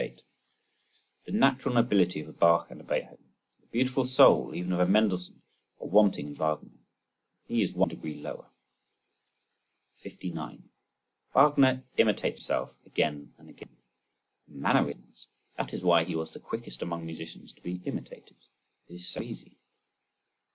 The 1.27 1.31
natural 1.31 1.75
nobility 1.75 2.21
of 2.21 2.27
a 2.27 2.33
Bach 2.33 2.71
and 2.71 2.81
a 2.81 2.83
Beethoven, 2.83 3.35
the 3.59 3.67
beautiful 3.67 4.03
soul 4.05 4.51
(even 4.55 4.73
of 4.73 4.79
a 4.79 4.87
Mendelssohn) 4.87 5.43
are 5.79 5.85
wanting 5.85 6.29
in 6.29 6.33
Wagner. 6.37 6.71
He 7.45 7.61
is 7.61 7.75
one 7.75 7.89
degree 7.89 8.15
lower. 8.15 8.47
59. 10.01 10.67
Wagner 11.35 11.83
imitates 11.97 12.39
himself 12.39 12.71
again 12.83 13.35
and 13.37 13.47
again—mannerisms. 13.47 15.27
That 15.57 15.71
is 15.71 15.83
why 15.83 16.05
he 16.05 16.15
was 16.15 16.31
the 16.33 16.39
quickest 16.39 16.81
among 16.81 17.05
musicians 17.05 17.53
to 17.53 17.61
be 17.61 17.83
imitated. 17.85 18.37
It 18.87 18.95
is 18.95 19.07
so 19.07 19.21
easy. 19.21 19.59